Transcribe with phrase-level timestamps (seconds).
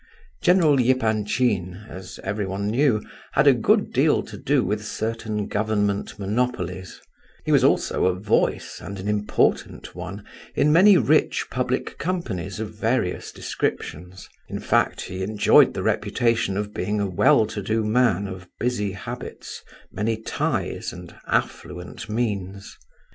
[0.41, 3.03] General Epanchin, as everyone knew,
[3.33, 6.99] had a good deal to do with certain government monopolies;
[7.45, 10.25] he was also a voice, and an important one,
[10.55, 16.73] in many rich public companies of various descriptions; in fact, he enjoyed the reputation of
[16.73, 19.61] being a well to do man of busy habits,
[19.91, 22.75] many ties, and affluent means.